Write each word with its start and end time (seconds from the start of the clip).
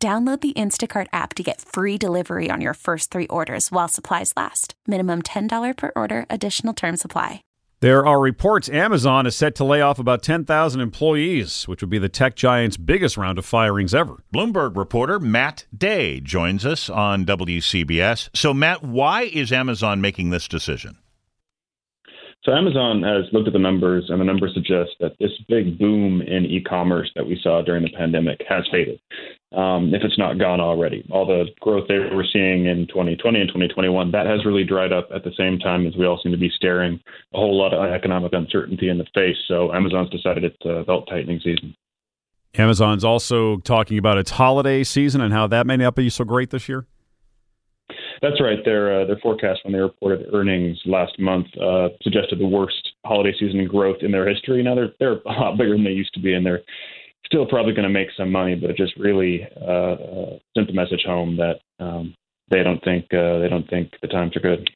Download 0.00 0.40
the 0.40 0.52
Instacart 0.52 1.08
app 1.12 1.34
to 1.34 1.42
get 1.42 1.60
free 1.60 1.98
delivery 1.98 2.50
on 2.52 2.60
your 2.60 2.74
first 2.74 3.10
three 3.10 3.26
orders 3.26 3.72
while 3.72 3.88
supplies 3.88 4.32
last. 4.36 4.74
Minimum 4.86 5.22
$10 5.22 5.76
per 5.76 5.90
order, 5.96 6.24
additional 6.30 6.72
term 6.72 6.96
supply. 6.96 7.42
There 7.80 8.06
are 8.06 8.20
reports 8.20 8.68
Amazon 8.68 9.26
is 9.26 9.34
set 9.34 9.56
to 9.56 9.64
lay 9.64 9.80
off 9.80 9.98
about 9.98 10.22
10,000 10.22 10.80
employees, 10.80 11.66
which 11.66 11.80
would 11.80 11.90
be 11.90 11.98
the 11.98 12.08
tech 12.08 12.36
giant's 12.36 12.76
biggest 12.76 13.16
round 13.16 13.38
of 13.38 13.44
firings 13.44 13.92
ever. 13.92 14.22
Bloomberg 14.32 14.76
reporter 14.76 15.18
Matt 15.18 15.66
Day 15.76 16.20
joins 16.20 16.64
us 16.64 16.88
on 16.88 17.26
WCBS. 17.26 18.30
So, 18.34 18.54
Matt, 18.54 18.84
why 18.84 19.22
is 19.22 19.50
Amazon 19.50 20.00
making 20.00 20.30
this 20.30 20.46
decision? 20.46 20.98
So 22.44 22.54
Amazon 22.54 23.02
has 23.02 23.24
looked 23.32 23.48
at 23.48 23.52
the 23.52 23.58
numbers, 23.58 24.06
and 24.08 24.20
the 24.20 24.24
numbers 24.24 24.54
suggest 24.54 24.90
that 25.00 25.18
this 25.18 25.32
big 25.48 25.76
boom 25.76 26.22
in 26.22 26.46
e-commerce 26.46 27.10
that 27.16 27.26
we 27.26 27.38
saw 27.42 27.62
during 27.62 27.82
the 27.82 27.90
pandemic 27.90 28.40
has 28.48 28.64
faded, 28.70 29.00
um, 29.52 29.92
if 29.92 30.02
it's 30.02 30.18
not 30.18 30.38
gone 30.38 30.60
already. 30.60 31.04
All 31.10 31.26
the 31.26 31.46
growth 31.60 31.88
they 31.88 31.98
were 31.98 32.24
seeing 32.32 32.66
in 32.66 32.86
2020 32.86 33.40
and 33.40 33.48
2021, 33.48 34.12
that 34.12 34.26
has 34.26 34.46
really 34.46 34.64
dried 34.64 34.92
up 34.92 35.08
at 35.12 35.24
the 35.24 35.32
same 35.36 35.58
time 35.58 35.84
as 35.86 35.96
we 35.96 36.06
all 36.06 36.20
seem 36.22 36.30
to 36.30 36.38
be 36.38 36.50
staring 36.54 37.00
a 37.34 37.36
whole 37.36 37.58
lot 37.58 37.74
of 37.74 37.92
economic 37.92 38.32
uncertainty 38.32 38.88
in 38.88 38.98
the 38.98 39.06
face. 39.14 39.36
So 39.48 39.74
Amazon's 39.74 40.10
decided 40.10 40.44
it's 40.44 40.64
a 40.64 40.84
belt 40.84 41.08
tightening 41.10 41.40
season. 41.40 41.74
Amazon's 42.54 43.04
also 43.04 43.58
talking 43.58 43.98
about 43.98 44.16
its 44.16 44.30
holiday 44.30 44.84
season 44.84 45.20
and 45.20 45.32
how 45.32 45.48
that 45.48 45.66
may 45.66 45.76
not 45.76 45.96
be 45.96 46.08
so 46.08 46.24
great 46.24 46.50
this 46.50 46.68
year. 46.68 46.86
That's 48.20 48.40
right. 48.40 48.58
Their 48.64 49.02
uh, 49.02 49.04
their 49.04 49.18
forecast 49.22 49.60
when 49.62 49.72
they 49.72 49.78
reported 49.78 50.26
earnings 50.32 50.78
last 50.86 51.18
month 51.18 51.46
uh, 51.56 51.88
suggested 52.02 52.38
the 52.38 52.48
worst 52.48 52.92
holiday 53.04 53.32
season 53.38 53.66
growth 53.66 53.98
in 54.00 54.10
their 54.10 54.28
history. 54.28 54.62
Now 54.62 54.74
they're 54.74 54.92
they're 54.98 55.20
a 55.26 55.32
lot 55.32 55.58
bigger 55.58 55.74
than 55.74 55.84
they 55.84 55.90
used 55.90 56.14
to 56.14 56.20
be, 56.20 56.34
and 56.34 56.44
they're 56.44 56.62
still 57.26 57.46
probably 57.46 57.74
going 57.74 57.86
to 57.86 57.92
make 57.92 58.08
some 58.16 58.32
money, 58.32 58.54
but 58.54 58.70
it 58.70 58.76
just 58.76 58.96
really 58.96 59.46
uh, 59.60 59.64
uh, 59.64 60.38
sent 60.56 60.66
the 60.66 60.72
message 60.72 61.02
home 61.04 61.36
that 61.36 61.60
um, 61.78 62.14
they 62.50 62.62
don't 62.62 62.82
think 62.82 63.04
uh, 63.12 63.38
they 63.38 63.48
don't 63.48 63.68
think 63.68 63.92
the 64.02 64.08
times 64.08 64.36
are 64.36 64.40
good. 64.40 64.68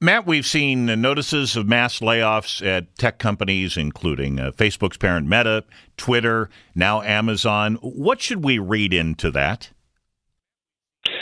Matt, 0.00 0.26
we've 0.26 0.44
seen 0.44 0.86
notices 1.00 1.56
of 1.56 1.66
mass 1.66 2.00
layoffs 2.00 2.64
at 2.64 2.94
tech 2.96 3.18
companies, 3.18 3.76
including 3.78 4.38
uh, 4.38 4.50
Facebook's 4.50 4.98
parent 4.98 5.26
Meta, 5.26 5.64
Twitter, 5.96 6.50
now 6.74 7.00
Amazon. 7.00 7.76
What 7.76 8.20
should 8.20 8.44
we 8.44 8.58
read 8.58 8.92
into 8.92 9.30
that? 9.30 9.70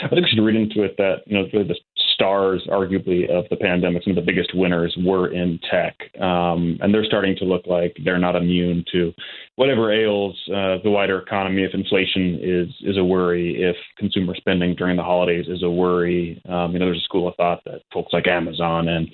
I 0.03 0.09
think 0.09 0.25
we 0.25 0.29
should 0.29 0.43
read 0.43 0.55
into 0.55 0.83
it 0.83 0.95
that 0.97 1.23
you 1.25 1.37
know 1.37 1.45
the 1.51 1.75
stars, 2.13 2.65
arguably, 2.69 3.29
of 3.29 3.45
the 3.49 3.55
pandemic, 3.55 4.03
some 4.03 4.11
of 4.11 4.15
the 4.15 4.31
biggest 4.31 4.55
winners 4.55 4.95
were 5.03 5.33
in 5.33 5.59
tech, 5.69 5.95
um, 6.21 6.77
and 6.81 6.93
they're 6.93 7.05
starting 7.05 7.35
to 7.37 7.45
look 7.45 7.65
like 7.65 7.95
they're 8.03 8.19
not 8.19 8.35
immune 8.35 8.85
to 8.91 9.13
whatever 9.55 9.91
ails 9.91 10.37
uh, 10.47 10.77
the 10.83 10.89
wider 10.89 11.19
economy. 11.19 11.63
If 11.63 11.73
inflation 11.73 12.39
is 12.41 12.69
is 12.81 12.97
a 12.97 13.03
worry, 13.03 13.61
if 13.61 13.75
consumer 13.97 14.35
spending 14.35 14.75
during 14.75 14.95
the 14.95 15.03
holidays 15.03 15.45
is 15.47 15.63
a 15.63 15.69
worry, 15.69 16.41
um, 16.49 16.73
you 16.73 16.79
know, 16.79 16.85
there's 16.85 17.01
a 17.01 17.05
school 17.05 17.27
of 17.27 17.35
thought 17.35 17.61
that 17.65 17.81
folks 17.93 18.13
like 18.13 18.27
Amazon 18.27 18.87
and 18.87 19.09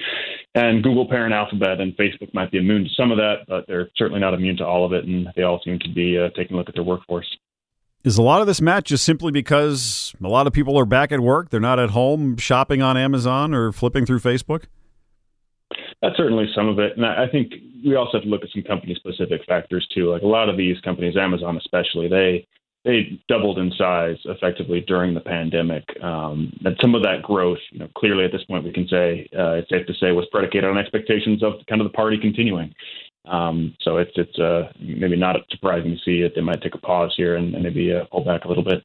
and 0.55 0.83
Google 0.83 1.07
parent 1.07 1.33
Alphabet 1.33 1.79
and 1.79 1.95
Facebook 1.97 2.33
might 2.33 2.51
be 2.51 2.57
immune 2.57 2.83
to 2.83 2.89
some 2.95 3.11
of 3.11 3.17
that, 3.17 3.45
but 3.47 3.65
they're 3.67 3.89
certainly 3.95 4.19
not 4.19 4.33
immune 4.33 4.57
to 4.57 4.65
all 4.65 4.85
of 4.85 4.93
it, 4.93 5.05
and 5.05 5.27
they 5.35 5.43
all 5.43 5.61
seem 5.63 5.79
to 5.79 5.89
be 5.93 6.17
uh, 6.17 6.29
taking 6.35 6.55
a 6.55 6.57
look 6.57 6.69
at 6.69 6.75
their 6.75 6.83
workforce. 6.83 7.27
Is 8.03 8.17
a 8.17 8.21
lot 8.21 8.39
of 8.39 8.47
this, 8.47 8.61
Matt, 8.61 8.85
just 8.85 9.03
simply 9.03 9.31
because 9.31 10.15
a 10.23 10.27
lot 10.27 10.47
of 10.47 10.53
people 10.53 10.79
are 10.79 10.85
back 10.85 11.11
at 11.11 11.19
work? 11.19 11.49
They're 11.49 11.59
not 11.59 11.79
at 11.79 11.89
home 11.89 12.37
shopping 12.37 12.81
on 12.81 12.95
Amazon 12.95 13.53
or 13.53 13.73
flipping 13.73 14.05
through 14.05 14.19
Facebook? 14.19 14.63
That's 16.01 16.15
certainly 16.15 16.45
some 16.55 16.69
of 16.69 16.79
it. 16.79 16.95
And 16.95 17.05
I 17.05 17.27
think 17.29 17.53
we 17.85 17.95
also 17.95 18.13
have 18.13 18.23
to 18.23 18.29
look 18.29 18.43
at 18.43 18.49
some 18.53 18.63
company 18.63 18.95
specific 18.95 19.41
factors 19.45 19.85
too. 19.93 20.11
Like 20.11 20.21
a 20.21 20.27
lot 20.27 20.47
of 20.47 20.55
these 20.55 20.79
companies, 20.79 21.17
Amazon 21.17 21.57
especially, 21.57 22.07
they 22.07 22.47
they 22.85 23.19
doubled 23.27 23.59
in 23.59 23.73
size 23.77 24.15
effectively 24.23 24.79
during 24.87 25.13
the 25.13 25.19
pandemic. 25.19 25.83
Um, 26.01 26.53
and 26.63 26.77
some 26.79 26.95
of 26.95 27.03
that 27.03 27.21
growth, 27.21 27.57
you 27.71 27.79
know, 27.79 27.89
clearly 27.97 28.23
at 28.23 28.31
this 28.31 28.43
point 28.45 28.63
we 28.63 28.71
can 28.71 28.87
say 28.87 29.27
uh, 29.37 29.55
it's 29.55 29.69
safe 29.69 29.85
to 29.87 29.93
say 29.95 30.13
was 30.13 30.25
predicated 30.31 30.69
on 30.69 30.77
expectations 30.77 31.43
of 31.43 31.55
kind 31.67 31.81
of 31.81 31.85
the 31.85 31.93
party 31.93 32.17
continuing. 32.17 32.73
Um, 33.25 33.75
so 33.81 33.97
it's 33.97 34.11
it's 34.15 34.39
uh, 34.39 34.71
maybe 34.79 35.15
not 35.15 35.35
surprising 35.49 35.91
to 35.91 35.97
see 36.03 36.21
that 36.23 36.31
they 36.35 36.41
might 36.41 36.61
take 36.61 36.75
a 36.75 36.79
pause 36.79 37.13
here 37.15 37.35
and, 37.35 37.53
and 37.53 37.63
maybe 37.63 37.93
uh, 37.93 38.05
pull 38.11 38.23
back 38.23 38.45
a 38.45 38.47
little 38.47 38.63
bit. 38.63 38.83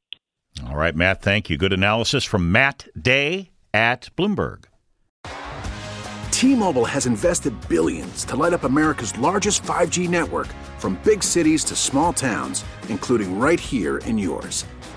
All 0.69 0.77
right, 0.77 0.95
Matt. 0.95 1.22
Thank 1.22 1.50
you. 1.50 1.56
Good 1.56 1.72
analysis 1.72 2.25
from 2.25 2.53
Matt 2.53 2.89
Day 3.00 3.50
at 3.72 4.11
Bloomberg. 4.17 4.65
T-Mobile 6.31 6.84
has 6.84 7.06
invested 7.06 7.55
billions 7.69 8.25
to 8.27 8.37
light 8.37 8.53
up 8.53 8.65
America's 8.65 9.17
largest 9.19 9.62
5G 9.62 10.09
network, 10.09 10.49
from 10.78 10.99
big 11.05 11.22
cities 11.22 11.65
to 11.65 11.77
small 11.77 12.12
towns, 12.12 12.65
including 12.89 13.39
right 13.39 13.59
here 13.59 13.99
in 13.99 14.19
yours. 14.19 14.66